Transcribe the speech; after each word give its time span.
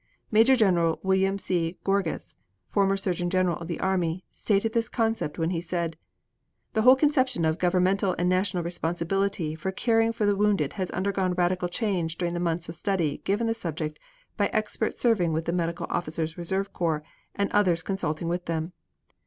Major 0.31 0.55
General 0.55 0.97
William 1.03 1.37
C. 1.37 1.77
Gorgas, 1.83 2.35
former 2.71 2.97
Surgeon 2.97 3.29
General 3.29 3.57
of 3.59 3.67
the 3.67 3.79
Army, 3.79 4.25
stated 4.31 4.73
this 4.73 4.89
concept 4.89 5.37
when 5.37 5.51
he 5.51 5.61
said: 5.61 5.95
"The 6.73 6.81
whole 6.81 6.95
conception 6.95 7.45
of 7.45 7.59
governmental 7.59 8.15
and 8.17 8.27
national 8.27 8.63
responsibility 8.63 9.53
for 9.53 9.71
caring 9.71 10.11
for 10.11 10.25
the 10.25 10.35
wounded 10.35 10.73
has 10.73 10.89
undergone 10.89 11.35
radical 11.35 11.67
change 11.69 12.17
during 12.17 12.33
the 12.33 12.39
months 12.39 12.67
of 12.67 12.73
study 12.73 13.19
given 13.25 13.45
the 13.45 13.53
subject 13.53 13.99
by 14.37 14.47
experts 14.47 14.99
serving 14.99 15.33
with 15.33 15.45
the 15.45 15.53
Medical 15.53 15.85
Officers' 15.91 16.35
Reserve 16.35 16.73
Corps 16.73 17.03
and 17.35 17.51
others 17.51 17.83
consulting 17.83 18.27
with 18.27 18.45
them. 18.45 18.73